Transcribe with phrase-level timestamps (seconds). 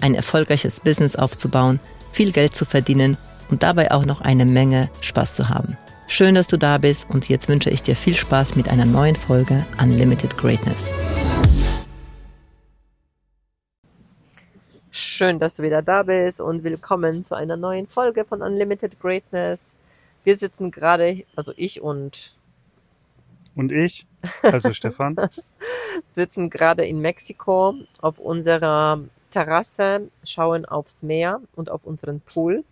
[0.00, 1.80] ein erfolgreiches Business aufzubauen,
[2.12, 3.16] viel Geld zu verdienen
[3.50, 5.76] und dabei auch noch eine Menge Spaß zu haben.
[6.06, 9.16] Schön, dass du da bist und jetzt wünsche ich dir viel Spaß mit einer neuen
[9.16, 10.78] Folge Unlimited Greatness.
[14.90, 19.60] Schön, dass du wieder da bist und willkommen zu einer neuen Folge von Unlimited Greatness.
[20.24, 22.34] Wir sitzen gerade, also ich und
[23.54, 24.06] und ich,
[24.42, 25.16] also Stefan,
[26.14, 32.64] sitzen gerade in Mexiko auf unserer Terrasse, schauen aufs Meer und auf unseren Pool.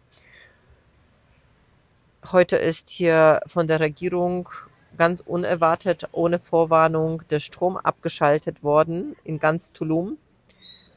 [2.33, 4.48] Heute ist hier von der Regierung
[4.97, 10.19] ganz unerwartet, ohne Vorwarnung, der Strom abgeschaltet worden in ganz Tulum.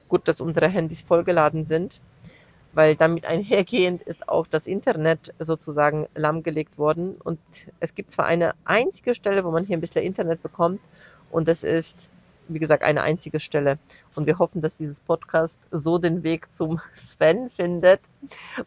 [0.09, 2.01] Gut, dass unsere Handys vollgeladen sind,
[2.73, 7.15] weil damit einhergehend ist auch das Internet sozusagen lahmgelegt worden.
[7.23, 7.39] Und
[7.79, 10.81] es gibt zwar eine einzige Stelle, wo man hier ein bisschen Internet bekommt,
[11.29, 12.09] und das ist
[12.53, 13.77] wie gesagt, eine einzige Stelle.
[14.15, 18.01] Und wir hoffen, dass dieses Podcast so den Weg zum Sven findet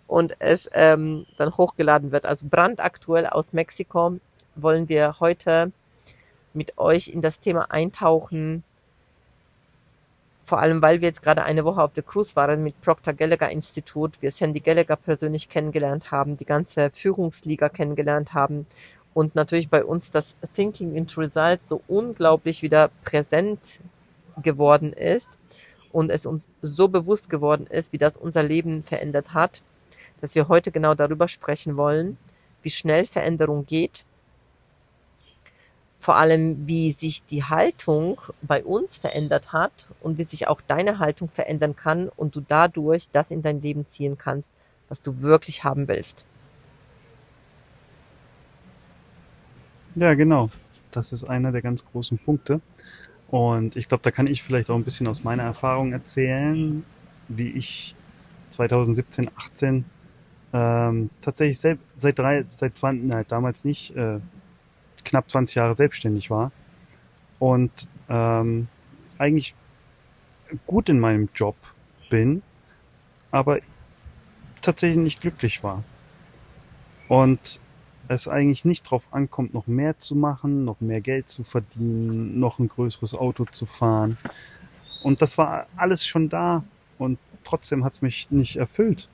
[0.07, 2.27] und es ähm, dann hochgeladen wird.
[2.27, 4.19] Also brandaktuell aus Mexiko
[4.57, 5.73] wollen wir heute
[6.53, 8.63] mit euch in das Thema eintauchen.
[10.47, 13.51] Vor allem, weil wir jetzt gerade eine Woche auf der Cruise waren mit Proctor Gallagher
[13.51, 18.67] Institut, wir Sandy Gallagher persönlich kennengelernt haben, die ganze Führungsliga kennengelernt haben
[19.14, 23.61] und natürlich bei uns das Thinking into Results so unglaublich wieder präsent
[24.42, 25.30] geworden ist
[25.92, 29.63] und es uns so bewusst geworden ist, wie das unser Leben verändert hat,
[30.20, 32.19] dass wir heute genau darüber sprechen wollen,
[32.63, 34.05] wie schnell Veränderung geht,
[36.01, 40.98] vor allem wie sich die Haltung bei uns verändert hat und wie sich auch deine
[40.98, 44.51] Haltung verändern kann und du dadurch das in dein Leben ziehen kannst,
[44.89, 46.27] was du wirklich haben willst.
[49.95, 50.51] Ja, genau.
[50.91, 52.61] Das ist einer der ganz großen Punkte.
[53.29, 56.85] Und ich glaube, da kann ich vielleicht auch ein bisschen aus meiner Erfahrung erzählen,
[57.29, 57.95] wie ich
[58.51, 59.85] 2017, 18
[60.53, 64.21] ähm, tatsächlich selbst, seit drei, seit 20, nein, damals nicht, äh,
[65.05, 66.53] knapp 20 Jahre selbstständig war
[67.39, 68.69] und ähm,
[69.19, 69.55] eigentlich
[70.67, 71.57] gut in meinem Job
[72.11, 72.43] bin,
[73.31, 73.59] aber
[74.63, 75.83] tatsächlich nicht glücklich war.
[77.09, 77.61] Und
[78.09, 82.59] es eigentlich nicht drauf ankommt, noch mehr zu machen, noch mehr Geld zu verdienen, noch
[82.59, 84.19] ein größeres Auto zu fahren.
[85.03, 86.64] Und das war alles schon da
[86.98, 89.09] und trotzdem hat es mich nicht erfüllt.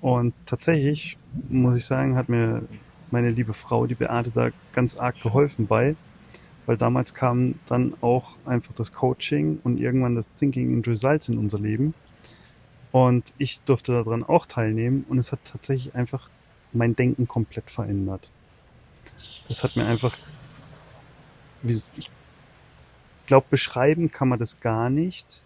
[0.00, 1.16] Und tatsächlich,
[1.48, 2.62] muss ich sagen, hat mir
[3.10, 5.96] meine liebe Frau, die Beate, da ganz arg geholfen bei,
[6.66, 11.38] weil damals kam dann auch einfach das Coaching und irgendwann das Thinking and Results in
[11.38, 11.94] unser Leben.
[12.92, 16.28] Und ich durfte daran auch teilnehmen und es hat tatsächlich einfach
[16.74, 18.30] mein Denken komplett verändert.
[19.48, 20.16] Das hat mir einfach,
[21.62, 22.10] ich
[23.26, 25.44] glaube, beschreiben kann man das gar nicht,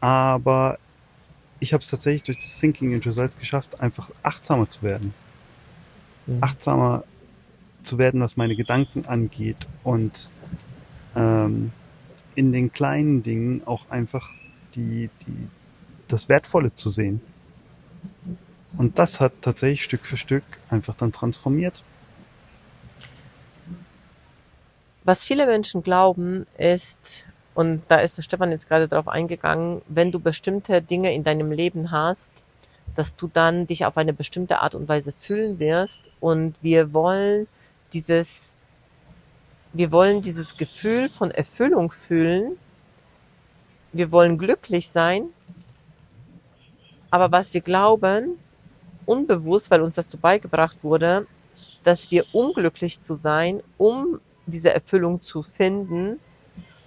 [0.00, 0.78] aber
[1.60, 5.14] ich habe es tatsächlich durch das Thinking into Results geschafft, einfach achtsamer zu werden.
[6.26, 6.38] Mhm.
[6.42, 7.04] Achtsamer
[7.82, 10.30] zu werden, was meine Gedanken angeht und
[11.14, 11.72] ähm,
[12.34, 14.28] in den kleinen Dingen auch einfach
[14.74, 15.48] die, die,
[16.08, 17.20] das Wertvolle zu sehen.
[18.84, 21.82] Und das hat tatsächlich Stück für Stück einfach dann transformiert.
[25.04, 30.12] Was viele Menschen glauben, ist, und da ist der Stefan jetzt gerade darauf eingegangen, wenn
[30.12, 32.30] du bestimmte Dinge in deinem Leben hast,
[32.94, 36.02] dass du dann dich auf eine bestimmte Art und Weise fühlen wirst.
[36.20, 37.46] Und wir wollen
[37.94, 38.54] dieses,
[39.72, 42.58] wir wollen dieses Gefühl von Erfüllung fühlen.
[43.94, 45.30] Wir wollen glücklich sein.
[47.10, 48.43] Aber was wir glauben,
[49.06, 51.26] unbewusst, weil uns das so beigebracht wurde,
[51.82, 56.18] dass wir unglücklich zu sein, um diese Erfüllung zu finden,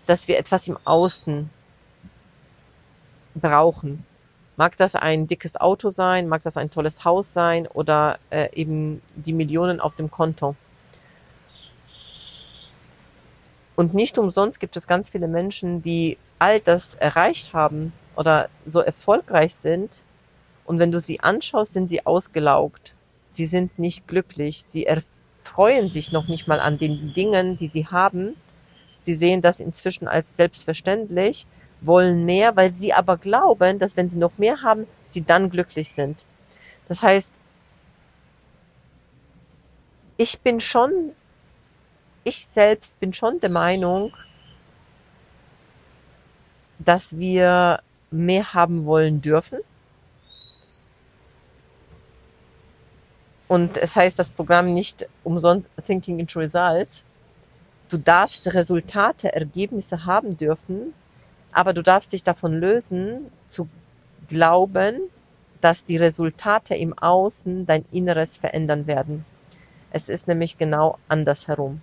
[0.06, 1.50] dass wir etwas im Außen
[3.36, 4.06] brauchen.
[4.56, 9.02] Mag das ein dickes Auto sein, mag das ein tolles Haus sein oder äh, eben
[9.16, 10.56] die Millionen auf dem Konto.
[13.76, 18.80] Und nicht umsonst gibt es ganz viele Menschen, die all das erreicht haben oder so
[18.80, 20.04] erfolgreich sind,
[20.68, 22.96] und wenn du sie anschaust, sind sie ausgelaugt.
[23.30, 24.64] Sie sind nicht glücklich.
[24.68, 28.36] Sie erfreuen sich noch nicht mal an den Dingen, die sie haben.
[29.00, 31.48] Sie sehen das inzwischen als selbstverständlich,
[31.80, 35.94] wollen mehr, weil sie aber glauben, dass wenn sie noch mehr haben, sie dann glücklich
[35.94, 36.26] sind.
[36.90, 37.34] Das heißt,
[40.18, 41.14] ich bin schon,
[42.26, 44.14] ich selbst bin schon der Meinung,
[46.78, 47.80] dass wir
[48.12, 49.60] mehr haben wollen dürfen.
[53.48, 57.04] Und es heißt das Programm nicht umsonst Thinking into Results.
[57.90, 60.94] Du darfst Resultate, Ergebnisse haben dürfen,
[61.54, 63.70] aber du darfst dich davon lösen, zu
[64.28, 65.10] glauben,
[65.62, 69.26] dass die Resultate im Außen dein Inneres verändern werden.
[69.92, 71.82] Es ist nämlich genau andersherum.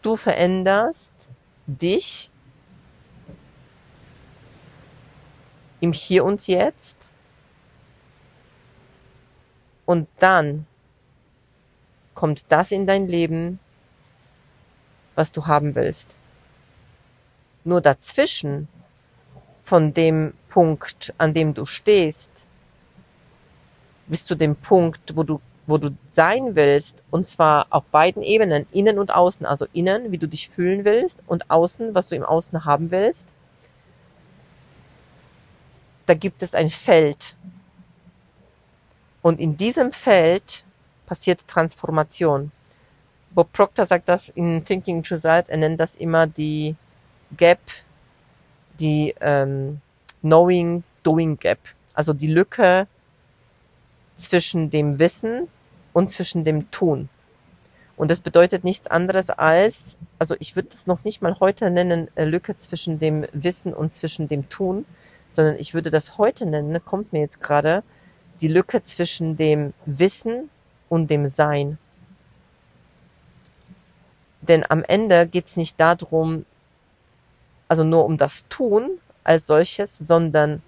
[0.00, 1.14] Du veränderst
[1.66, 2.30] dich
[5.80, 7.11] im Hier und Jetzt
[9.86, 10.66] und dann
[12.14, 13.58] kommt das in dein Leben,
[15.14, 16.16] was du haben willst.
[17.64, 18.68] Nur dazwischen,
[19.62, 22.30] von dem Punkt, an dem du stehst,
[24.06, 28.66] bis zu dem Punkt, wo du, wo du sein willst, und zwar auf beiden Ebenen,
[28.72, 32.24] innen und außen, also innen, wie du dich fühlen willst, und außen, was du im
[32.24, 33.28] Außen haben willst,
[36.06, 37.36] da gibt es ein Feld.
[39.22, 40.64] Und in diesem Feld
[41.06, 42.50] passiert Transformation.
[43.30, 46.76] Bob Proctor sagt das in Thinking Results, er nennt das immer die
[47.36, 47.60] Gap,
[48.78, 49.80] die ähm,
[50.20, 51.58] Knowing Doing Gap,
[51.94, 52.86] also die Lücke
[54.16, 55.48] zwischen dem Wissen
[55.92, 57.08] und zwischen dem Tun.
[57.96, 62.08] Und das bedeutet nichts anderes als, also ich würde das noch nicht mal heute nennen,
[62.16, 64.84] äh, Lücke zwischen dem Wissen und zwischen dem Tun,
[65.30, 67.82] sondern ich würde das heute nennen, kommt mir jetzt gerade,
[68.42, 70.50] die Lücke zwischen dem Wissen
[70.88, 71.78] und dem Sein.
[74.40, 76.44] Denn am Ende geht es nicht darum,
[77.68, 80.60] also nur um das Tun als solches, sondern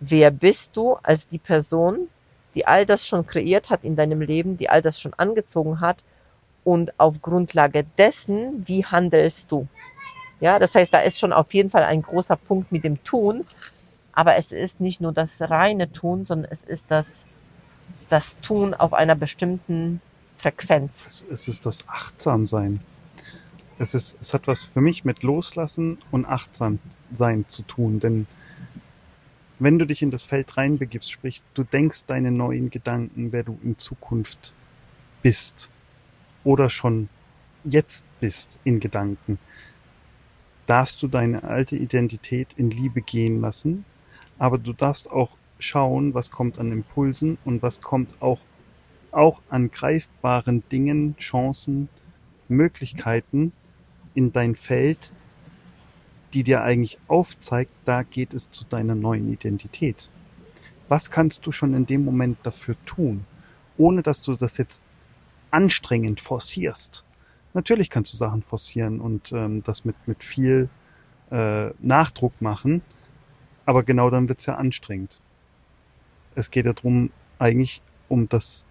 [0.00, 2.08] wer bist du als die Person,
[2.54, 5.98] die all das schon kreiert hat in deinem Leben, die all das schon angezogen hat
[6.64, 9.68] und auf Grundlage dessen, wie handelst du?
[10.40, 13.44] Ja, das heißt, da ist schon auf jeden Fall ein großer Punkt mit dem Tun,
[14.18, 17.24] aber es ist nicht nur das reine Tun, sondern es ist das,
[18.08, 20.00] das Tun auf einer bestimmten
[20.34, 21.04] Frequenz.
[21.06, 22.80] Es, es ist das Achtsamsein.
[23.78, 28.26] Es, ist, es hat was für mich mit Loslassen und Achtsamsein zu tun, denn
[29.60, 33.56] wenn du dich in das Feld reinbegibst, sprich, du denkst deine neuen Gedanken, wer du
[33.62, 34.52] in Zukunft
[35.22, 35.70] bist
[36.42, 37.08] oder schon
[37.62, 39.38] jetzt bist in Gedanken,
[40.66, 43.84] darfst du deine alte Identität in Liebe gehen lassen
[44.38, 48.40] aber du darfst auch schauen, was kommt an Impulsen und was kommt auch,
[49.10, 51.88] auch an greifbaren Dingen, Chancen,
[52.48, 53.52] Möglichkeiten
[54.14, 55.12] in dein Feld,
[56.34, 60.10] die dir eigentlich aufzeigt, da geht es zu deiner neuen Identität.
[60.88, 63.24] Was kannst du schon in dem Moment dafür tun,
[63.76, 64.82] ohne dass du das jetzt
[65.50, 67.04] anstrengend forcierst?
[67.54, 70.68] Natürlich kannst du Sachen forcieren und ähm, das mit, mit viel
[71.30, 72.82] äh, Nachdruck machen,
[73.68, 75.20] aber genau dann wird's ja anstrengend.
[76.34, 78.64] Es geht ja darum, eigentlich um das,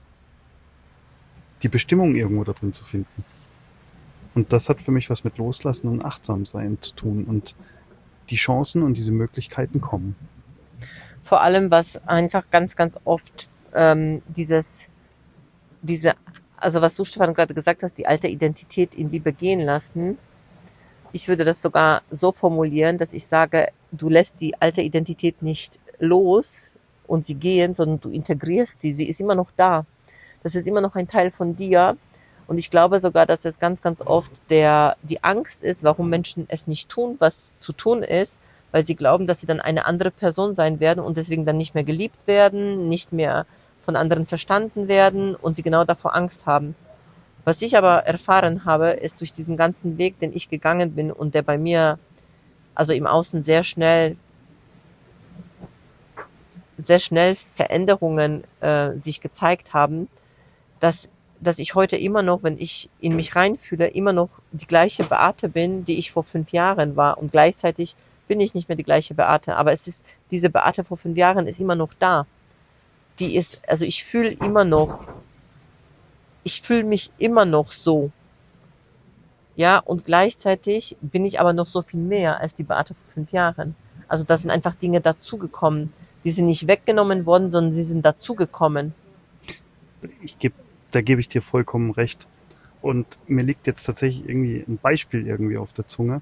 [1.62, 3.24] die Bestimmung irgendwo da drin zu finden.
[4.34, 7.25] Und das hat für mich was mit Loslassen und Achtsamsein zu tun.
[7.25, 7.56] Und
[8.32, 10.16] die Chancen und diese Möglichkeiten kommen.
[11.24, 14.88] Vor allem, was einfach ganz, ganz oft ähm, dieses,
[15.84, 16.16] diese,
[16.56, 20.18] also was du Stefan gerade gesagt hast, die alte Identität in die begehen lassen,
[21.14, 25.80] ich würde das sogar so formulieren, dass ich sage, du lässt die alte Identität nicht
[26.00, 26.74] los
[27.08, 28.94] und sie gehen, sondern du integrierst sie.
[28.94, 29.86] Sie ist immer noch da.
[30.44, 31.98] Das ist immer noch ein Teil von dir.
[32.48, 36.46] Und ich glaube sogar, dass es ganz, ganz oft der, die Angst ist, warum Menschen
[36.50, 38.38] es nicht tun, was zu tun ist,
[38.72, 41.76] weil sie glauben, dass sie dann eine andere Person sein werden und deswegen dann nicht
[41.76, 43.46] mehr geliebt werden, nicht mehr
[43.82, 46.76] von anderen verstanden werden und sie genau davor Angst haben.
[47.48, 51.34] Was ich aber erfahren habe, ist durch diesen ganzen Weg, den ich gegangen bin und
[51.34, 51.98] der bei mir,
[52.75, 54.18] also im Außen sehr schnell,
[56.77, 60.10] sehr schnell Veränderungen äh, sich gezeigt haben,
[60.82, 61.08] dass,
[61.39, 65.48] dass ich heute immer noch, wenn ich in mich reinfühle, immer noch die gleiche Beate
[65.48, 67.18] bin, die ich vor fünf Jahren war.
[67.18, 67.96] Und gleichzeitig
[68.27, 69.56] bin ich nicht mehr die gleiche Beate.
[69.56, 70.01] Aber es ist,
[70.32, 72.25] diese Beate vor fünf Jahren ist immer noch da.
[73.20, 75.08] Die ist, also ich fühle immer noch
[76.48, 78.12] ich fühle mich immer noch so.
[79.56, 83.32] Ja, und gleichzeitig bin ich aber noch so viel mehr als die Beate vor fünf
[83.34, 83.75] Jahren.
[84.08, 85.92] Also da sind einfach Dinge dazugekommen.
[86.24, 88.96] Die sind nicht weggenommen worden, sondern sie sind dazugekommen.
[90.22, 90.54] Ich geb,
[90.92, 92.27] da gebe ich dir vollkommen recht.
[92.82, 96.22] Und mir liegt jetzt tatsächlich irgendwie ein Beispiel irgendwie auf der Zunge,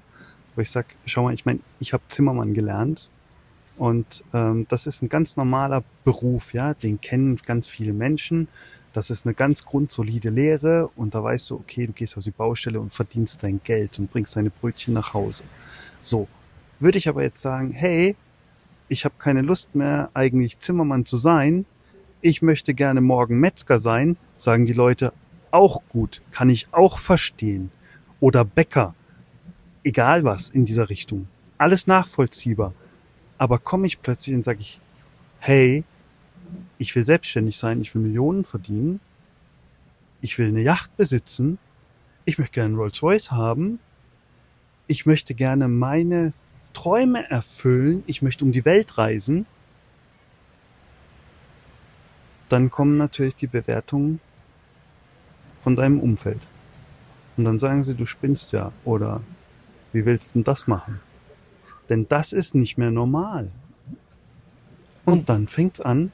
[0.56, 3.10] wo ich sage, schau mal, ich meine, ich habe Zimmermann gelernt
[3.76, 8.48] Und ähm, das ist ein ganz normaler Beruf, ja, den kennen ganz viele Menschen.
[8.96, 12.30] Das ist eine ganz grundsolide Lehre und da weißt du, okay, du gehst auf die
[12.30, 15.44] Baustelle und verdienst dein Geld und bringst deine Brötchen nach Hause.
[16.00, 16.28] So,
[16.80, 18.16] würde ich aber jetzt sagen, hey,
[18.88, 21.66] ich habe keine Lust mehr, eigentlich Zimmermann zu sein,
[22.22, 25.12] ich möchte gerne morgen Metzger sein, sagen die Leute,
[25.50, 27.70] auch gut, kann ich auch verstehen.
[28.20, 28.94] Oder Bäcker,
[29.84, 32.72] egal was in dieser Richtung, alles nachvollziehbar.
[33.36, 34.80] Aber komme ich plötzlich und sage ich,
[35.40, 35.84] hey,
[36.78, 39.00] ich will selbstständig sein, ich will Millionen verdienen,
[40.20, 41.58] ich will eine Yacht besitzen,
[42.24, 43.78] ich möchte gerne einen Rolls Royce haben,
[44.86, 46.32] ich möchte gerne meine
[46.72, 49.46] Träume erfüllen, ich möchte um die Welt reisen,
[52.48, 54.20] dann kommen natürlich die Bewertungen
[55.58, 56.48] von deinem Umfeld.
[57.36, 59.20] Und dann sagen sie, du spinnst ja oder
[59.92, 61.00] wie willst du denn das machen?
[61.88, 63.50] Denn das ist nicht mehr normal.
[65.04, 66.12] Und dann fängt an,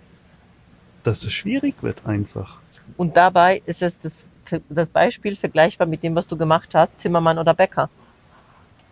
[1.02, 2.58] dass es schwierig wird einfach.
[2.96, 4.28] Und dabei ist es das,
[4.68, 7.90] das Beispiel vergleichbar mit dem, was du gemacht hast, Zimmermann oder Bäcker.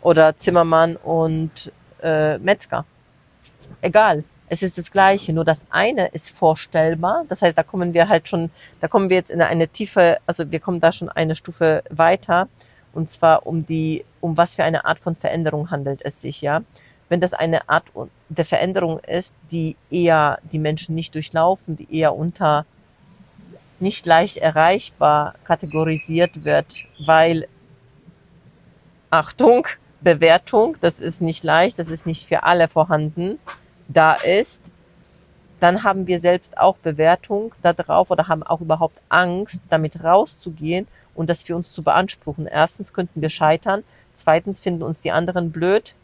[0.02, 2.84] Oder Zimmermann und äh, Metzger.
[3.80, 4.24] Egal.
[4.52, 7.24] Es ist das Gleiche, nur das eine ist vorstellbar.
[7.28, 8.50] Das heißt, da kommen wir halt schon,
[8.80, 12.48] da kommen wir jetzt in eine tiefe, also wir kommen da schon eine Stufe weiter.
[12.92, 16.62] Und zwar um die, um was für eine Art von Veränderung handelt es sich, ja.
[17.10, 17.86] Wenn das eine Art
[18.28, 22.64] der Veränderung ist, die eher die Menschen nicht durchlaufen, die eher unter
[23.80, 27.48] nicht leicht erreichbar kategorisiert wird, weil
[29.10, 29.66] Achtung,
[30.00, 33.40] Bewertung, das ist nicht leicht, das ist nicht für alle vorhanden,
[33.88, 34.62] da ist,
[35.58, 40.86] dann haben wir selbst auch Bewertung darauf oder haben auch überhaupt Angst, damit rauszugehen
[41.16, 42.46] und das für uns zu beanspruchen.
[42.46, 43.82] Erstens könnten wir scheitern,
[44.14, 45.96] zweitens finden uns die anderen blöd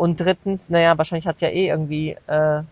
[0.00, 2.62] und drittens, naja, wahrscheinlich hat es ja eh irgendwie äh,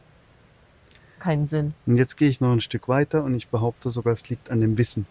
[1.18, 1.75] keinen Sinn.
[1.85, 4.61] Und jetzt gehe ich noch ein Stück weiter und ich behaupte sogar, es liegt an
[4.61, 5.06] dem Wissen.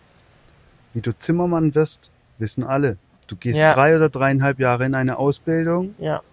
[0.96, 2.98] Wie du Zimmermann wirst, wissen alle.
[3.28, 3.72] Du gehst ja.
[3.72, 5.94] drei oder dreieinhalb Jahre in eine Ausbildung.
[6.00, 6.24] Ja.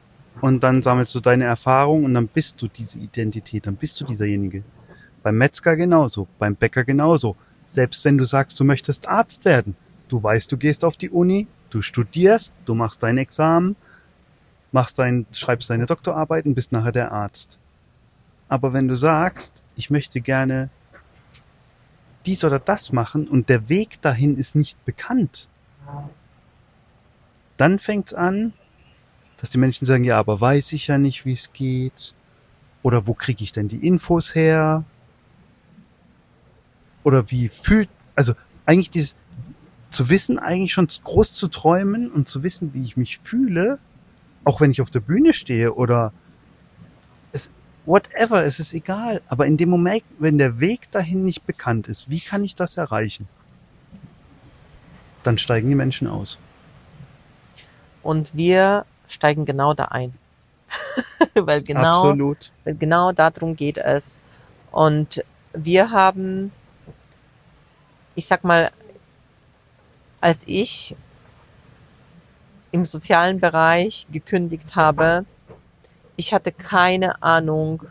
[0.40, 4.06] Und dann sammelst du deine Erfahrung und dann bist du diese Identität, dann bist du
[4.06, 4.62] dieserjenige.
[5.22, 7.36] Beim Metzger genauso, beim Bäcker genauso.
[7.66, 9.76] Selbst wenn du sagst, du möchtest Arzt werden,
[10.08, 13.76] du weißt, du gehst auf die Uni, du studierst, du machst dein Examen,
[14.75, 17.61] machst dein, schreibst deine Doktorarbeit und bist nachher der Arzt.
[18.49, 20.69] Aber wenn du sagst, ich möchte gerne
[22.26, 25.49] dies oder das machen und der Weg dahin ist nicht bekannt,
[27.57, 28.52] dann fängt's an,
[29.37, 32.14] dass die Menschen sagen, ja, aber weiß ich ja nicht, wie es geht.
[32.83, 34.83] Oder wo kriege ich denn die Infos her?
[37.04, 38.35] Oder wie fühlt, also
[38.66, 39.14] eigentlich dieses,
[39.90, 43.78] zu wissen, eigentlich schon groß zu träumen und zu wissen, wie ich mich fühle,
[44.44, 46.12] auch wenn ich auf der Bühne stehe oder
[47.32, 47.50] es,
[47.86, 49.22] whatever, es ist egal.
[49.28, 52.76] Aber in dem Moment, wenn der Weg dahin nicht bekannt ist, wie kann ich das
[52.76, 53.28] erreichen?
[55.22, 56.38] Dann steigen die Menschen aus.
[58.02, 60.14] Und wir steigen genau da ein.
[61.34, 62.52] weil genau, Absolut.
[62.64, 64.18] weil genau darum geht es.
[64.70, 66.52] Und wir haben,
[68.14, 68.70] ich sag mal,
[70.20, 70.96] als ich
[72.75, 75.25] im sozialen Bereich gekündigt habe,
[76.16, 77.85] ich hatte keine Ahnung,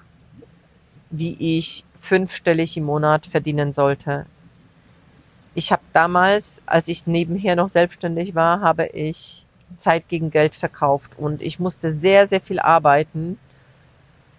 [1.09, 4.25] wie ich fünfstellig im Monat verdienen sollte.
[5.55, 9.47] Ich habe damals, als ich nebenher noch selbstständig war, habe ich
[9.77, 13.39] Zeit gegen Geld verkauft und ich musste sehr, sehr viel arbeiten.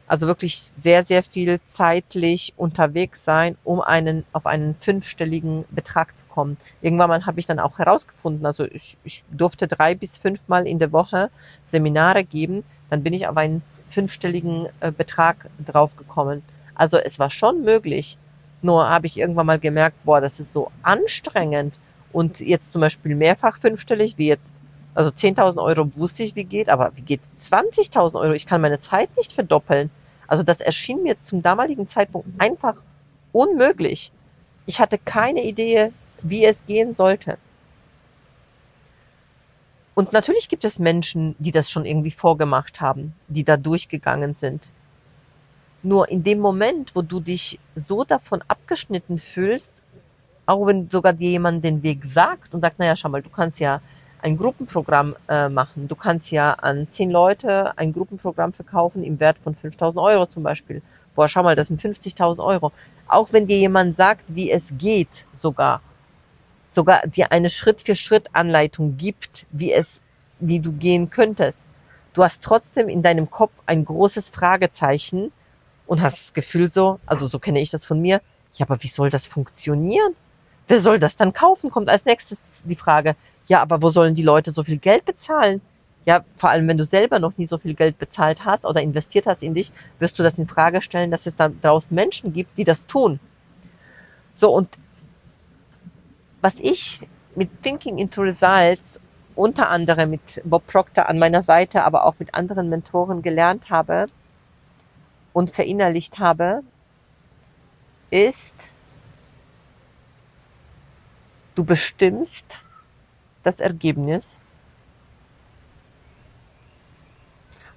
[0.06, 6.26] Also wirklich sehr, sehr viel zeitlich unterwegs sein, um einen, auf einen fünfstelligen Betrag zu
[6.26, 6.58] kommen.
[6.82, 10.78] Irgendwann mal habe ich dann auch herausgefunden, also ich, ich durfte drei bis fünfmal in
[10.78, 11.30] der Woche
[11.64, 16.42] Seminare geben, dann bin ich auf einen fünfstelligen äh, Betrag draufgekommen.
[16.74, 18.18] Also es war schon möglich.
[18.62, 21.78] Nur habe ich irgendwann mal gemerkt, boah, das ist so anstrengend.
[22.12, 24.56] Und jetzt zum Beispiel mehrfach fünfstellig, wie jetzt
[24.94, 28.32] also 10.000 Euro wusste ich, wie geht, aber wie geht 20.000 Euro?
[28.32, 29.90] Ich kann meine Zeit nicht verdoppeln.
[30.26, 32.82] Also das erschien mir zum damaligen Zeitpunkt einfach
[33.32, 34.12] unmöglich.
[34.66, 37.38] Ich hatte keine Idee, wie es gehen sollte.
[39.94, 44.70] Und natürlich gibt es Menschen, die das schon irgendwie vorgemacht haben, die da durchgegangen sind.
[45.82, 49.82] Nur in dem Moment, wo du dich so davon abgeschnitten fühlst,
[50.46, 53.60] auch wenn sogar dir jemand den Weg sagt und sagt, naja, schau mal, du kannst
[53.60, 53.80] ja
[54.24, 55.86] ein Gruppenprogramm äh, machen.
[55.86, 60.42] Du kannst ja an zehn Leute ein Gruppenprogramm verkaufen im Wert von 5000 Euro zum
[60.42, 60.80] Beispiel.
[61.14, 62.72] Boah, schau mal, das sind 50.000 Euro.
[63.06, 65.82] Auch wenn dir jemand sagt, wie es geht, sogar,
[66.68, 70.00] sogar dir eine Schritt-für-Schritt-Anleitung gibt, wie es,
[70.40, 71.60] wie du gehen könntest.
[72.14, 75.32] Du hast trotzdem in deinem Kopf ein großes Fragezeichen
[75.86, 78.22] und hast das Gefühl so, also so kenne ich das von mir,
[78.54, 80.14] ja, aber wie soll das funktionieren?
[80.66, 81.70] Wer soll das dann kaufen?
[81.70, 83.16] Kommt als nächstes die Frage,
[83.46, 85.60] ja, aber wo sollen die Leute so viel Geld bezahlen?
[86.06, 89.26] Ja, vor allem wenn du selber noch nie so viel Geld bezahlt hast oder investiert
[89.26, 92.58] hast in dich, wirst du das in Frage stellen, dass es da draußen Menschen gibt,
[92.58, 93.20] die das tun.
[94.34, 94.68] So, und
[96.42, 97.00] was ich
[97.34, 99.00] mit Thinking into Results
[99.34, 104.06] unter anderem mit Bob Proctor an meiner Seite, aber auch mit anderen Mentoren gelernt habe
[105.32, 106.62] und verinnerlicht habe,
[108.10, 108.73] ist,
[111.54, 112.62] du bestimmst
[113.42, 114.38] das Ergebnis.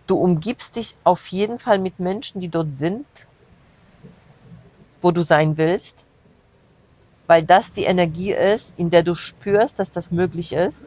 [0.07, 3.05] Du umgibst dich auf jeden Fall mit Menschen, die dort sind,
[5.01, 6.05] wo du sein willst,
[7.27, 10.86] weil das die Energie ist, in der du spürst, dass das möglich ist.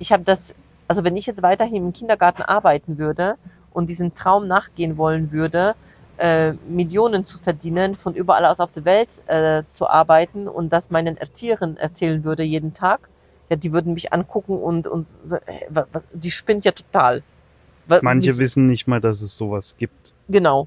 [0.00, 0.52] Ich habe das,
[0.88, 3.36] also wenn ich jetzt weiterhin im Kindergarten arbeiten würde
[3.72, 5.76] und diesen Traum nachgehen wollen würde,
[6.18, 10.90] äh, Millionen zu verdienen, von überall aus auf der Welt äh, zu arbeiten und das
[10.90, 13.08] meinen Erzieherinnen erzählen würde jeden Tag,
[13.50, 15.06] ja, die würden mich angucken und, und
[16.12, 17.22] die spinnt ja total.
[18.02, 20.14] Manche Wie, wissen nicht mal, dass es sowas gibt.
[20.28, 20.66] Genau.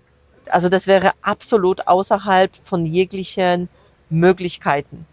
[0.50, 3.70] Also das wäre absolut außerhalb von jeglichen
[4.10, 5.06] Möglichkeiten.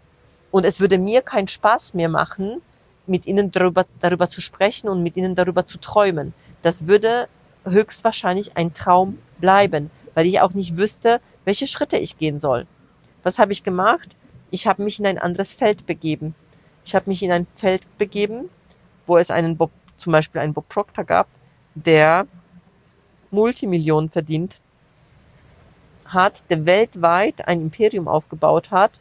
[0.51, 2.61] Und es würde mir keinen Spaß mehr machen,
[3.05, 6.33] mit ihnen darüber, darüber zu sprechen und mit ihnen darüber zu träumen.
[6.63, 7.27] Das würde
[7.65, 12.65] höchstwahrscheinlich ein Traum bleiben, weil ich auch nicht wüsste, welche Schritte ich gehen soll.
[13.21, 14.15] Was habe ich gemacht?
[14.49, 16.33] Ich habe mich in ein anderes Feld begeben.
[16.85, 18.49] Ich habe mich in ein Feld begeben,
[19.05, 21.27] wo es einen Bob, zum Beispiel einen Bob Proctor gab,
[21.75, 22.25] der
[23.29, 24.55] Multimillionen verdient
[26.07, 28.93] hat, der weltweit ein Imperium aufgebaut hat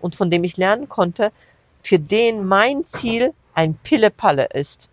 [0.00, 1.30] und von dem ich lernen konnte,
[1.80, 4.88] für den mein Ziel ein Pille-Palle ist.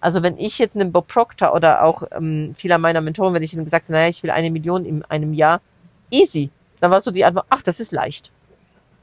[0.00, 3.52] Also wenn ich jetzt einen Bob Proctor oder auch ähm, vieler meiner Mentoren, wenn ich
[3.52, 5.60] ihnen gesagt habe, naja, ich will eine Million in einem Jahr,
[6.10, 6.50] easy.
[6.80, 8.32] Dann war so die Antwort, ach, das ist leicht.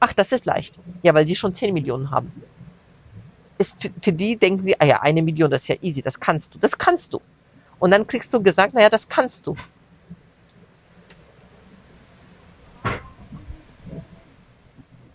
[0.00, 0.74] Ach, das ist leicht.
[1.02, 2.32] Ja, weil die schon 10 Millionen haben.
[3.58, 6.18] Ist für, für die denken sie, ah ja, eine Million, das ist ja easy, das
[6.18, 7.20] kannst du, das kannst du.
[7.78, 9.56] Und dann kriegst du gesagt, naja, das kannst du.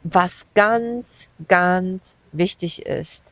[0.04, 3.24] Was ganz, ganz wichtig ist,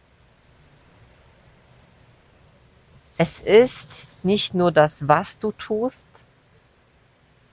[3.22, 6.08] es ist nicht nur das, was du tust,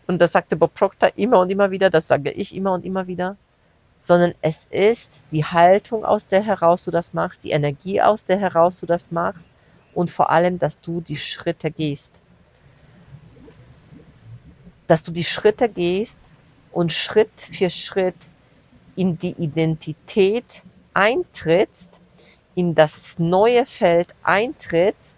[0.07, 3.07] und das sagte Bob Proctor immer und immer wieder, das sage ich immer und immer
[3.07, 3.37] wieder,
[3.99, 8.39] sondern es ist die Haltung, aus der heraus du das machst, die Energie, aus der
[8.39, 9.51] heraus du das machst
[9.93, 12.15] und vor allem, dass du die Schritte gehst.
[14.87, 16.23] Dass du die Schritte gehst
[16.73, 18.33] und Schritt für Schritt
[18.97, 20.63] in die Identität
[20.95, 21.93] eintrittst,
[22.55, 25.18] in das neue Feld eintrittst,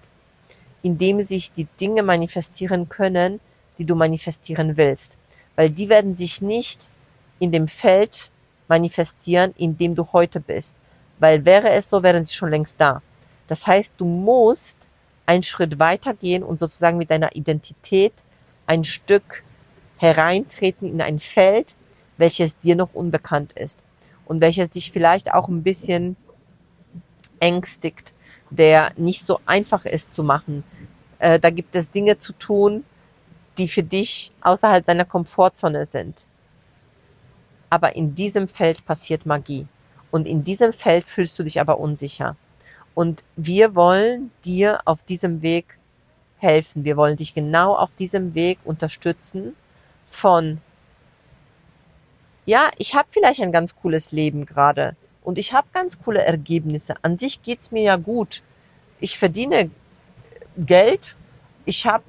[0.82, 3.40] in dem sich die Dinge manifestieren können,
[3.78, 5.18] die du manifestieren willst.
[5.56, 6.90] Weil die werden sich nicht
[7.38, 8.30] in dem Feld
[8.68, 10.76] manifestieren, in dem du heute bist.
[11.18, 13.02] Weil wäre es so, wären sie schon längst da.
[13.48, 14.78] Das heißt, du musst
[15.26, 18.12] einen Schritt weitergehen und sozusagen mit deiner Identität
[18.66, 19.42] ein Stück
[19.96, 21.74] hereintreten in ein Feld,
[22.16, 23.84] welches dir noch unbekannt ist
[24.24, 26.16] und welches dich vielleicht auch ein bisschen
[27.40, 28.14] ängstigt,
[28.50, 30.64] der nicht so einfach ist zu machen.
[31.18, 32.84] Äh, da gibt es Dinge zu tun,
[33.58, 36.26] die für dich außerhalb deiner Komfortzone sind.
[37.68, 39.66] Aber in diesem Feld passiert Magie.
[40.10, 42.36] Und in diesem Feld fühlst du dich aber unsicher.
[42.94, 45.78] Und wir wollen dir auf diesem Weg
[46.38, 46.84] helfen.
[46.84, 49.54] Wir wollen dich genau auf diesem Weg unterstützen
[50.06, 50.60] von,
[52.46, 56.94] ja, ich habe vielleicht ein ganz cooles Leben gerade und ich habe ganz coole Ergebnisse.
[57.02, 58.42] An sich geht's mir ja gut.
[59.00, 59.70] Ich verdiene
[60.56, 61.16] Geld.
[61.64, 62.04] Ich habe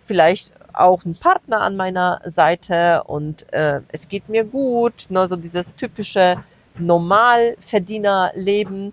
[0.00, 5.36] vielleicht auch einen Partner an meiner Seite und äh, es geht mir gut, ne, so
[5.36, 6.44] dieses typische
[6.78, 8.92] Normalverdienerleben.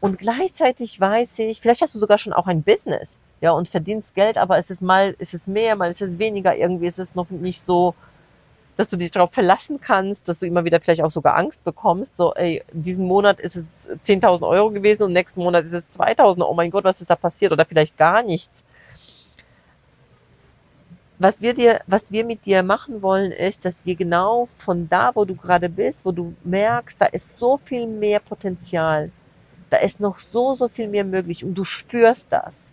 [0.00, 4.14] Und gleichzeitig weiß ich, vielleicht hast du sogar schon auch ein Business, ja, und verdienst
[4.14, 7.14] Geld, aber es ist mal, es ist mehr, mal ist es weniger, irgendwie ist es
[7.14, 7.94] noch nicht so,
[8.80, 12.16] dass du dich darauf verlassen kannst, dass du immer wieder vielleicht auch sogar Angst bekommst,
[12.16, 16.42] so, ey, diesen Monat ist es 10.000 Euro gewesen und nächsten Monat ist es 2.000,
[16.42, 17.52] oh mein Gott, was ist da passiert?
[17.52, 18.64] Oder vielleicht gar nichts.
[21.18, 25.10] Was wir dir, was wir mit dir machen wollen, ist, dass wir genau von da,
[25.14, 29.12] wo du gerade bist, wo du merkst, da ist so viel mehr Potenzial,
[29.68, 32.72] da ist noch so, so viel mehr möglich und du spürst das.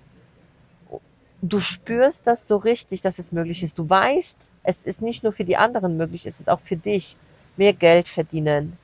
[1.41, 3.77] Du spürst das so richtig, dass es möglich ist.
[3.77, 7.15] Du weißt, es ist nicht nur für die anderen möglich, es ist auch für dich.
[7.55, 8.77] Mehr Geld verdienen,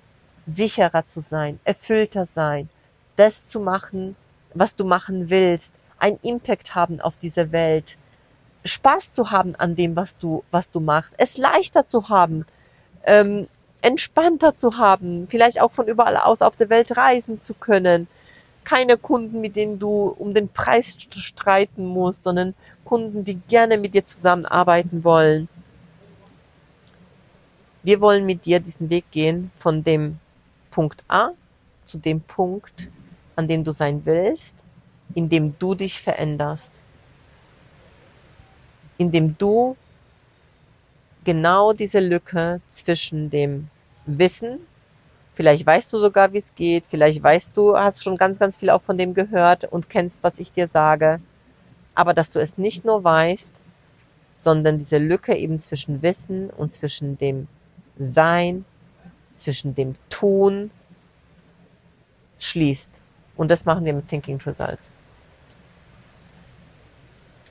[0.48, 2.70] sicherer zu sein, erfüllter sein,
[3.18, 4.16] das zu machen,
[4.54, 7.98] was du machen willst, einen Impact haben auf diese Welt,
[8.64, 12.46] Spaß zu haben an dem, was du, was du machst, es leichter zu haben,
[13.06, 13.48] ähm,
[13.82, 18.08] entspannter zu haben, vielleicht auch von überall aus auf der Welt reisen zu können.
[18.64, 23.94] Keine Kunden, mit denen du um den Preis streiten musst, sondern Kunden, die gerne mit
[23.94, 25.50] dir zusammenarbeiten wollen.
[27.86, 30.20] Wir wollen mit dir diesen Weg gehen von dem
[30.72, 31.32] Punkt A
[31.82, 32.90] zu dem Punkt,
[33.36, 34.56] an dem du sein willst,
[35.16, 36.72] in dem du dich veränderst,
[38.98, 39.76] in dem du
[41.26, 43.68] genau diese Lücke zwischen dem
[44.06, 44.60] Wissen,
[45.34, 48.70] vielleicht weißt du sogar, wie es geht, vielleicht weißt du, hast schon ganz, ganz viel
[48.70, 51.20] auch von dem gehört und kennst, was ich dir sage,
[51.96, 53.54] aber dass du es nicht nur weißt,
[54.34, 57.50] sondern diese Lücke eben zwischen Wissen und zwischen dem
[57.98, 58.66] sein,
[59.36, 60.72] zwischen dem Tun
[62.40, 63.02] schließt.
[63.36, 64.92] Und das machen wir mit Thinking Results.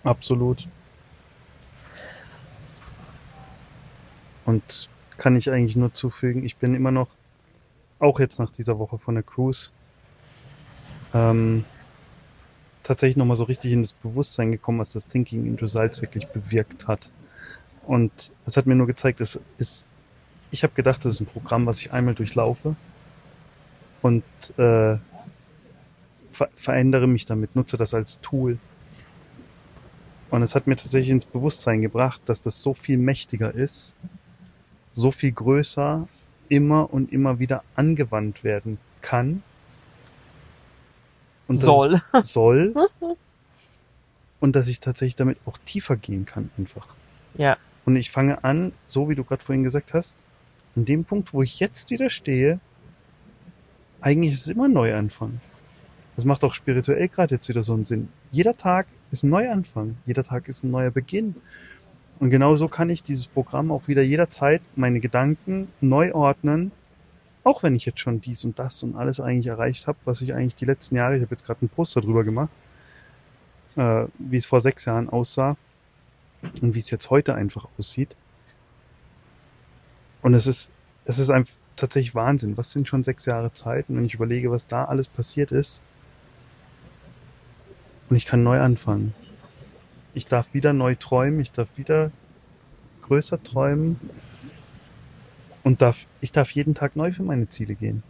[0.05, 0.69] Absolut.
[4.45, 7.09] Und kann ich eigentlich nur zufügen, ich bin immer noch,
[7.99, 9.71] auch jetzt nach dieser Woche von der Cruise,
[11.15, 11.65] ähm,
[12.83, 16.89] tatsächlich nochmal so richtig in das Bewusstsein gekommen, was das Thinking in Results wirklich bewirkt
[16.89, 17.13] hat.
[17.87, 19.87] Und es hat mir nur gezeigt, es ist
[20.53, 22.77] ich habe gedacht, das ist ein Programm, was ich einmal durchlaufe
[24.03, 24.23] und
[24.59, 24.99] äh,
[26.29, 28.59] ver verändere mich damit, nutze das als Tool.
[30.31, 33.95] Und es hat mir tatsächlich ins Bewusstsein gebracht, dass das so viel mächtiger ist,
[34.93, 36.07] so viel größer,
[36.49, 39.43] immer und immer wieder angewandt werden kann.
[41.49, 42.03] Und soll.
[42.23, 42.75] soll.
[44.41, 46.95] und dass ich tatsächlich damit auch tiefer gehen kann, einfach.
[47.37, 47.57] Ja.
[47.85, 50.17] Und ich fange an, so wie du gerade vorhin gesagt hast,
[50.77, 52.61] an dem Punkt, wo ich jetzt wieder stehe,
[54.01, 55.41] eigentlich ist es immer ein Neuanfang.
[56.17, 58.09] Das macht auch spirituell gerade jetzt wieder so einen Sinn.
[58.31, 59.97] Jeder Tag ist ein Neuanfang.
[60.07, 61.37] Jeder Tag ist ein neuer Beginn.
[62.19, 66.73] Und genauso kann ich dieses Programm auch wieder jederzeit meine Gedanken neu ordnen,
[67.45, 70.33] auch wenn ich jetzt schon dies und das und alles eigentlich erreicht habe, was ich
[70.33, 72.51] eigentlich die letzten Jahre, ich habe jetzt gerade einen Poster drüber gemacht,
[73.77, 75.57] äh, wie es vor sechs Jahren aussah
[76.61, 78.17] und wie es jetzt heute einfach aussieht.
[80.23, 80.71] Und es ist,
[81.05, 82.57] es ist einfach tatsächlich Wahnsinn.
[82.57, 83.89] Was sind schon sechs Jahre Zeit?
[83.89, 85.83] Und wenn ich überlege, was da alles passiert ist,
[88.13, 89.15] und ich kann neu anfangen.
[90.13, 92.11] Ich darf wieder neu träumen, ich darf wieder
[93.01, 93.99] größer träumen
[95.63, 98.03] und darf, ich darf jeden Tag neu für meine Ziele gehen.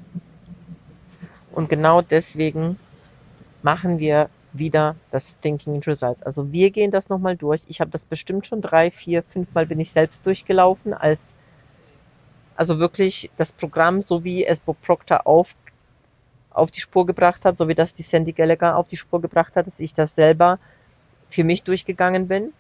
[1.53, 2.81] Und genau deswegen
[3.63, 6.25] machen wir wieder das Thinking into Results.
[6.25, 7.63] Also wir gehen das nochmal durch.
[7.69, 11.35] Ich habe das bestimmt schon drei, vier, fünf Mal bin ich selbst durchgelaufen als
[12.57, 15.55] also wirklich das Programm, so wie es Bob Proctor auf,
[16.51, 19.57] auf die Spur gebracht hat, so wie das die Sandy Gallagher auf die Spur gebracht
[19.57, 20.59] hat, dass ich das selber
[21.31, 22.53] für mich durchgegangen bin.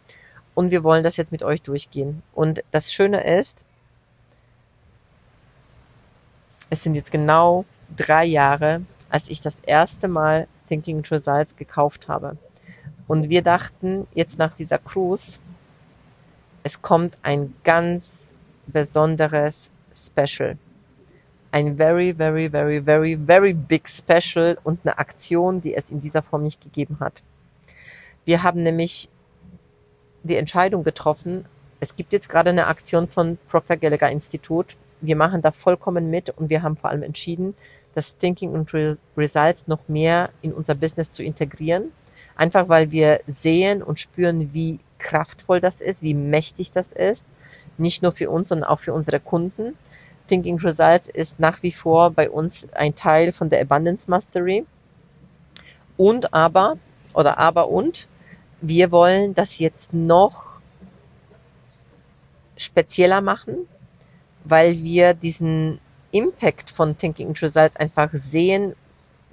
[0.54, 2.22] Und wir wollen das jetzt mit euch durchgehen.
[2.34, 3.58] Und das Schöne ist,
[6.70, 12.36] es sind jetzt genau drei Jahre, als ich das erste Mal Thinking Results gekauft habe.
[13.06, 15.38] Und wir dachten jetzt nach dieser Cruise,
[16.62, 18.30] es kommt ein ganz
[18.66, 19.68] besonderes
[20.06, 20.56] Special.
[21.50, 26.22] Ein very, very, very, very, very big Special und eine Aktion, die es in dieser
[26.22, 27.22] Form nicht gegeben hat.
[28.24, 29.08] Wir haben nämlich
[30.22, 31.44] die Entscheidung getroffen,
[31.82, 34.76] es gibt jetzt gerade eine Aktion von Procter Gallagher Institut.
[35.00, 37.56] Wir machen da vollkommen mit und wir haben vor allem entschieden,
[37.92, 38.72] das Thinking und
[39.16, 41.90] Results noch mehr in unser Business zu integrieren.
[42.36, 47.26] Einfach weil wir sehen und spüren, wie kraftvoll das ist, wie mächtig das ist.
[47.78, 49.76] Nicht nur für uns, sondern auch für unsere Kunden.
[50.32, 54.64] Thinking Results ist nach wie vor bei uns ein Teil von der Abundance Mastery.
[55.98, 56.78] Und aber,
[57.12, 58.08] oder aber und,
[58.62, 60.58] wir wollen das jetzt noch
[62.56, 63.68] spezieller machen,
[64.44, 65.80] weil wir diesen
[66.12, 68.74] Impact von Thinking Results einfach sehen,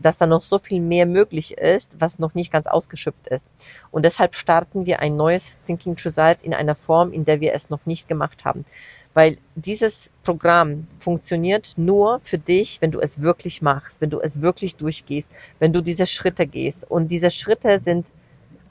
[0.01, 3.45] dass da noch so viel mehr möglich ist, was noch nicht ganz ausgeschöpft ist.
[3.91, 7.69] Und deshalb starten wir ein neues Thinking Results in einer Form, in der wir es
[7.69, 8.65] noch nicht gemacht haben.
[9.13, 14.41] Weil dieses Programm funktioniert nur für dich, wenn du es wirklich machst, wenn du es
[14.41, 16.89] wirklich durchgehst, wenn du diese Schritte gehst.
[16.89, 18.05] Und diese Schritte sind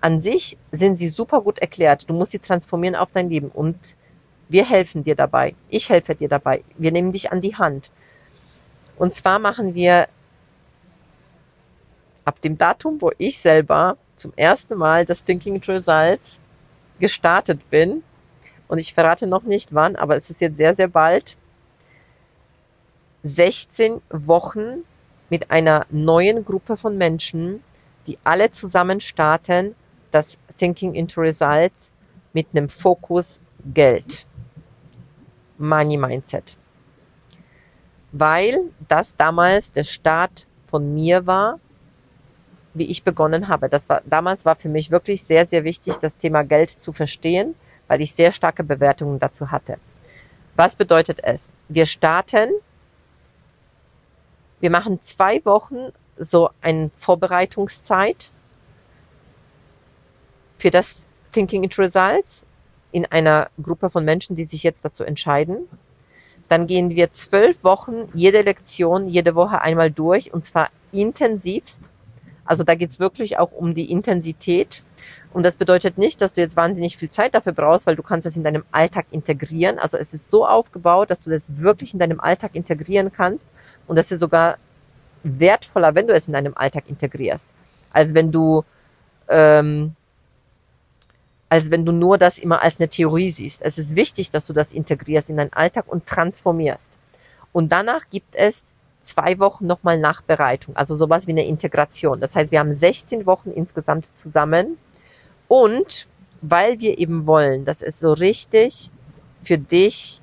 [0.01, 2.09] an sich, sind sie super gut erklärt.
[2.09, 3.49] Du musst sie transformieren auf dein Leben.
[3.49, 3.77] Und
[4.49, 5.55] wir helfen dir dabei.
[5.69, 6.63] Ich helfe dir dabei.
[6.79, 7.91] Wir nehmen dich an die Hand.
[8.97, 10.09] Und zwar machen wir
[12.29, 16.39] ab dem Datum, wo ich selber zum ersten Mal das Thinking Results
[17.01, 18.03] gestartet bin,
[18.69, 21.39] und ich verrate noch nicht wann, aber es ist jetzt sehr, sehr bald,
[23.23, 24.85] 16 Wochen
[25.31, 27.63] mit einer neuen Gruppe von Menschen,
[28.07, 29.75] die alle zusammen starten,
[30.11, 31.91] das Thinking into Results
[32.35, 33.41] mit einem Fokus
[33.73, 34.27] Geld.
[35.57, 36.59] Money Mindset.
[38.13, 41.59] Weil das damals der Start von mir war,
[42.75, 43.69] wie ich begonnen habe.
[43.69, 47.55] Das war, damals war für mich wirklich sehr, sehr wichtig, das Thema Geld zu verstehen,
[47.87, 49.79] weil ich sehr starke Bewertungen dazu hatte.
[50.57, 51.49] Was bedeutet es?
[51.69, 52.51] Wir starten,
[54.61, 58.31] wir machen zwei Wochen so eine Vorbereitungszeit
[60.59, 60.97] für das
[61.33, 62.45] Thinking into Results
[62.91, 65.69] in einer Gruppe von Menschen, die sich jetzt dazu entscheiden.
[66.49, 71.85] Dann gehen wir zwölf Wochen jede Lektion, jede Woche einmal durch und zwar intensivst.
[72.49, 74.83] Also da geht's wirklich auch um die Intensität.
[75.35, 78.25] Und das bedeutet nicht, dass du jetzt wahnsinnig viel Zeit dafür brauchst, weil du kannst
[78.25, 79.79] das in deinem Alltag integrieren.
[79.79, 83.51] Also es ist so aufgebaut, dass du das wirklich in deinem Alltag integrieren kannst.
[83.87, 84.57] Und das ist sogar
[85.23, 87.51] wertvoller, wenn du es in deinem Alltag integrierst,
[87.93, 88.65] als wenn du
[89.29, 89.95] ähm,
[91.51, 93.61] als wenn du nur das immer als eine Theorie siehst.
[93.61, 96.95] Es ist wichtig, dass du das integrierst in deinen Alltag und transformierst.
[97.53, 98.65] Und danach gibt es
[99.09, 102.21] zwei Wochen nochmal Nachbereitung, also sowas wie eine Integration.
[102.21, 104.79] Das heißt, wir haben 16 Wochen insgesamt zusammen
[105.49, 106.07] und
[106.41, 108.91] weil wir eben wollen, dass es so richtig
[109.43, 110.21] für dich,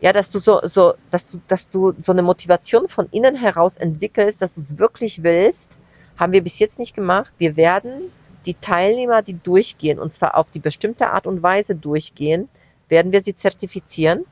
[0.00, 3.76] ja, dass du so, so, dass du, dass du so eine Motivation von innen heraus
[3.76, 5.72] entwickelst, dass du es wirklich willst,
[6.16, 7.32] haben wir bis jetzt nicht gemacht.
[7.38, 8.12] Wir werden
[8.46, 12.48] die Teilnehmer, die durchgehen, und zwar auf die bestimmte Art und Weise durchgehen,
[12.88, 14.24] werden wir sie zertifizieren.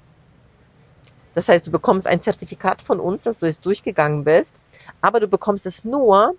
[1.35, 4.57] Das heißt, du bekommst ein Zertifikat von uns, dass du es durchgegangen bist,
[5.01, 6.35] aber du bekommst es nur,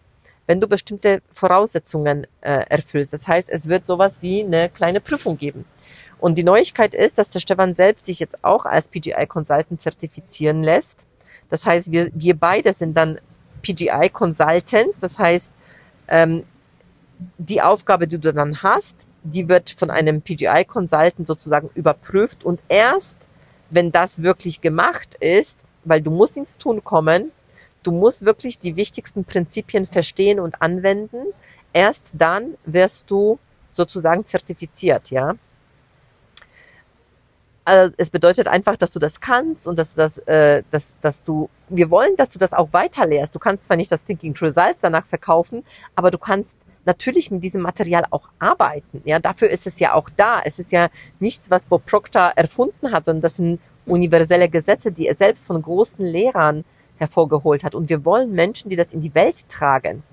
[0.46, 3.14] wenn du bestimmte Voraussetzungen äh, erfüllst.
[3.14, 5.66] Das heißt, es wird sowas wie eine kleine Prüfung geben.
[6.20, 10.64] Und die Neuigkeit ist, dass der Stefan selbst sich jetzt auch als PGI Consultant zertifizieren
[10.64, 11.06] lässt.
[11.50, 13.20] Das heißt, wir, wir beide sind dann
[13.62, 15.00] PGI Consultants.
[15.00, 15.52] Das heißt,
[16.08, 16.44] ähm,
[17.38, 23.30] die Aufgabe, die du dann hast, die wird von einem PGI-Consultant sozusagen überprüft und erst,
[23.74, 27.32] wenn das wirklich gemacht ist, weil du musst ins Tun kommen,
[27.82, 31.28] du musst wirklich die wichtigsten Prinzipien verstehen und anwenden,
[31.74, 33.40] erst dann wirst du
[33.74, 35.36] sozusagen zertifiziert, ja.
[37.66, 41.24] Also es bedeutet einfach, dass du das kannst und dass du das, äh, dass, dass
[41.24, 43.34] du, wir wollen, dass du das auch weiterlehrst.
[43.34, 47.62] Du kannst zwar nicht das Thinking Results danach verkaufen, aber du kannst natürlich mit diesem
[47.62, 49.02] Material auch arbeiten.
[49.06, 50.42] Ja, dafür ist es ja auch da.
[50.44, 55.08] Es ist ja nichts, was Bob Proctor erfunden hat, sondern das sind universelle Gesetze, die
[55.08, 56.64] er selbst von großen Lehrern
[56.98, 57.76] hervorgeholt hat.
[57.76, 60.04] Und wir wollen Menschen, die das in die Welt tragen.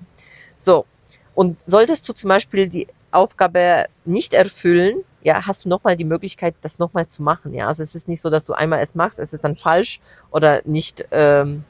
[0.57, 0.85] So.
[1.33, 6.55] Und solltest du zum Beispiel die Aufgabe nicht erfüllen, ja, hast du nochmal die Möglichkeit,
[6.61, 7.53] das nochmal zu machen.
[7.53, 9.99] Ja, also es ist nicht so, dass du einmal es machst, es ist dann falsch
[10.31, 11.63] oder nicht ähm,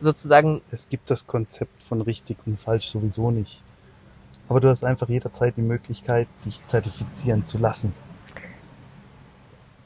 [0.00, 0.62] sozusagen.
[0.70, 3.62] Es gibt das Konzept von richtig und falsch sowieso nicht.
[4.50, 7.94] Aber du hast einfach jederzeit die Möglichkeit, dich zertifizieren zu lassen.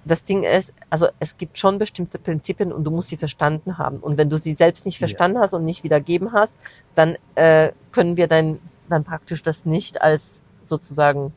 [0.07, 3.98] Das Ding ist, also es gibt schon bestimmte Prinzipien und du musst sie verstanden haben.
[3.98, 5.42] Und wenn du sie selbst nicht verstanden ja.
[5.42, 6.55] hast und nicht wiedergeben hast,
[6.94, 11.35] dann äh, können wir dann, dann praktisch das nicht als sozusagen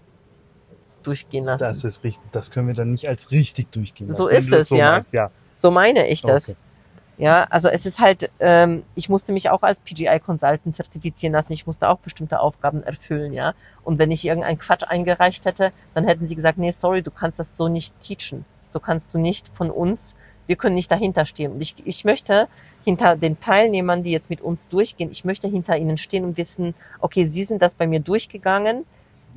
[1.03, 1.65] durchgehen lassen.
[1.65, 4.21] Das ist richtig, das können wir dann nicht als richtig durchgehen lassen.
[4.21, 4.91] So ist es, so ja.
[4.91, 5.31] Meinst, ja.
[5.57, 6.47] So meine ich das.
[6.47, 6.57] Okay.
[7.17, 11.53] Ja, also es ist halt, ähm, ich musste mich auch als PGI Consultant zertifizieren lassen.
[11.53, 13.55] Ich musste auch bestimmte Aufgaben erfüllen, ja.
[13.83, 17.39] Und wenn ich irgendeinen Quatsch eingereicht hätte, dann hätten sie gesagt, nee, sorry, du kannst
[17.39, 18.45] das so nicht teachen.
[18.69, 20.13] So kannst du nicht von uns,
[20.45, 21.53] wir können nicht dahinter stehen.
[21.53, 22.47] Und ich, ich möchte
[22.85, 26.75] hinter den Teilnehmern, die jetzt mit uns durchgehen, ich möchte hinter ihnen stehen und wissen,
[26.99, 28.85] okay, sie sind das bei mir durchgegangen.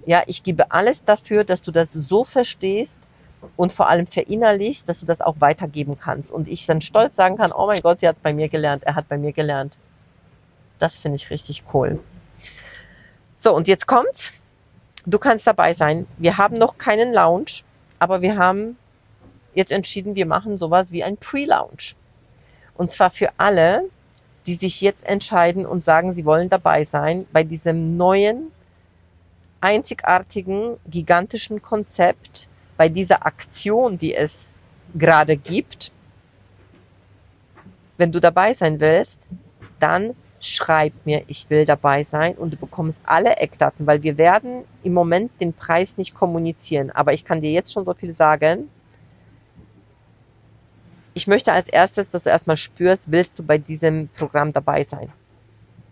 [0.04, 3.00] Ja, ich gebe alles dafür, dass du das so verstehst,
[3.56, 6.30] und vor allem verinnerlichst, dass du das auch weitergeben kannst.
[6.30, 8.94] Und ich dann stolz sagen kann, oh mein Gott, sie hat bei mir gelernt, er
[8.94, 9.76] hat bei mir gelernt.
[10.78, 12.00] Das finde ich richtig cool.
[13.36, 14.32] So, und jetzt kommt's.
[15.06, 16.06] Du kannst dabei sein.
[16.18, 17.62] Wir haben noch keinen Lounge,
[17.98, 18.76] aber wir haben
[19.54, 21.94] jetzt entschieden, wir machen sowas wie ein Pre-Lounge.
[22.74, 23.84] Und zwar für alle,
[24.46, 28.52] die sich jetzt entscheiden und sagen, sie wollen dabei sein bei diesem neuen,
[29.60, 32.48] einzigartigen, gigantischen Konzept,
[32.80, 34.50] bei dieser Aktion, die es
[34.94, 35.92] gerade gibt,
[37.98, 39.18] wenn du dabei sein willst,
[39.78, 44.64] dann schreib mir, ich will dabei sein und du bekommst alle Eckdaten, weil wir werden
[44.82, 46.90] im Moment den Preis nicht kommunizieren.
[46.90, 48.70] Aber ich kann dir jetzt schon so viel sagen.
[51.12, 55.12] Ich möchte als erstes, dass du erstmal spürst, willst du bei diesem Programm dabei sein?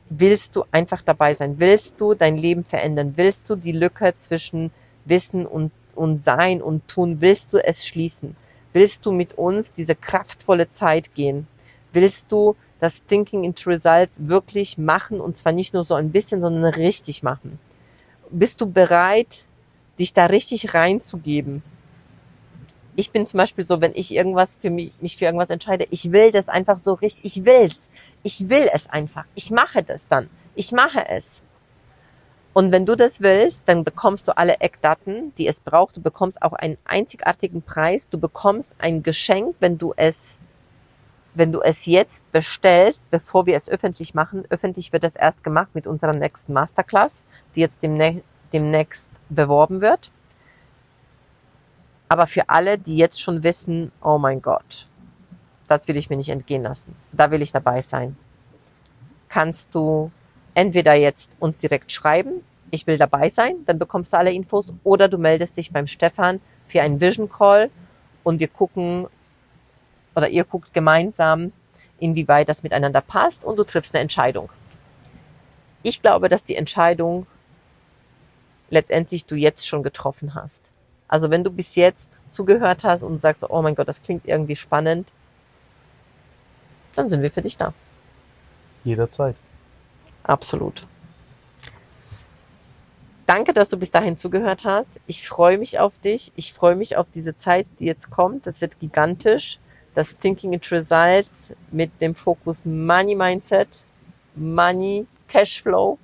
[0.09, 1.61] Willst du einfach dabei sein?
[1.61, 3.13] Willst du dein Leben verändern?
[3.17, 4.71] Willst du die Lücke zwischen
[5.05, 8.37] Wissen und und Sein und Tun, willst du es schließen?
[8.73, 11.47] Willst du mit uns diese kraftvolle Zeit gehen?
[11.93, 16.41] Willst du das Thinking into Results wirklich machen und zwar nicht nur so ein bisschen,
[16.41, 17.59] sondern richtig machen?
[18.31, 19.49] Bist du bereit,
[19.99, 21.63] dich da richtig reinzugeben.
[22.95, 26.13] Ich bin zum Beispiel so, wenn ich irgendwas für mich, mich für irgendwas entscheide, ich
[26.13, 27.89] will das einfach so richtig, ich will's.
[28.23, 29.25] Ich will es einfach.
[29.35, 30.29] Ich mache das dann.
[30.55, 31.43] Ich mache es.
[32.53, 35.97] Und wenn du das willst, dann bekommst du alle Eckdaten, die es braucht.
[35.97, 38.09] Du bekommst auch einen einzigartigen Preis.
[38.09, 40.39] Du bekommst ein Geschenk, wenn du es,
[41.35, 44.45] wenn du es jetzt bestellst, bevor wir es öffentlich machen.
[44.51, 47.23] Öffentlich wird das erst gemacht mit unserer nächsten Masterclass,
[47.55, 50.11] die jetzt demnächst, demnächst beworben wird.
[52.09, 54.89] Aber für alle, die jetzt schon wissen, oh mein Gott,
[55.69, 56.97] das will ich mir nicht entgehen lassen.
[57.13, 58.17] Da will ich dabei sein.
[59.29, 60.11] Kannst du
[60.59, 62.41] entweder jetzt uns direkt schreiben,
[62.73, 66.41] ich will dabei sein, dann bekommst du alle Infos, oder du meldest dich beim Stefan
[66.67, 67.71] für einen Vision Call
[68.25, 69.07] und wir gucken
[70.17, 71.53] oder ihr guckt gemeinsam,
[72.01, 74.51] inwieweit das miteinander passt und du triffst eine Entscheidung.
[75.85, 77.29] Ich glaube, dass die Entscheidung
[78.69, 80.65] letztendlich du jetzt schon getroffen hast.
[81.07, 84.57] Also wenn du bis jetzt zugehört hast und sagst, oh mein Gott, das klingt irgendwie
[84.57, 85.13] spannend,
[86.97, 87.73] dann sind wir für dich da.
[88.83, 89.37] Jederzeit.
[90.29, 90.87] Absolut.
[93.27, 95.01] Danke, dass du bis dahin zugehört hast.
[95.07, 96.33] Ich freue mich auf dich.
[96.37, 98.47] Ich freue mich auf diese Zeit, die jetzt kommt.
[98.47, 99.59] Das wird gigantisch.
[99.95, 103.85] Das Thinking it Results mit dem Fokus Money Mindset,
[104.35, 105.99] Money, Cashflow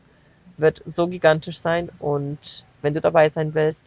[0.56, 1.90] wird so gigantisch sein.
[1.98, 3.84] Und wenn du dabei sein willst,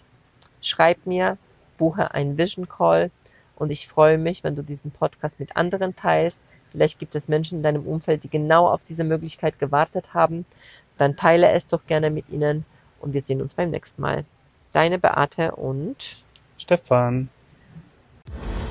[0.62, 1.38] schreib mir,
[1.78, 3.10] buche einen Vision Call.
[3.56, 6.42] Und ich freue mich, wenn du diesen Podcast mit anderen teilst.
[6.72, 10.46] Vielleicht gibt es Menschen in deinem Umfeld, die genau auf diese Möglichkeit gewartet haben.
[10.98, 12.66] Dann teile es doch gerne mit ihnen
[13.00, 14.26] und wir sehen uns beim nächsten Mal.
[14.74, 16.24] Deine Beate und
[16.58, 17.30] Stefan.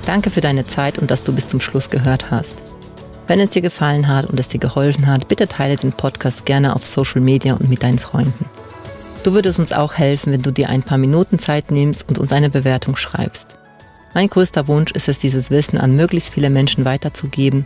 [0.05, 2.55] Danke für deine Zeit und dass du bis zum Schluss gehört hast.
[3.27, 6.75] Wenn es dir gefallen hat und es dir geholfen hat, bitte teile den Podcast gerne
[6.75, 8.45] auf Social Media und mit deinen Freunden.
[9.23, 12.31] Du würdest uns auch helfen, wenn du dir ein paar Minuten Zeit nimmst und uns
[12.31, 13.47] eine Bewertung schreibst.
[14.13, 17.65] Mein größter Wunsch ist es, dieses Wissen an möglichst viele Menschen weiterzugeben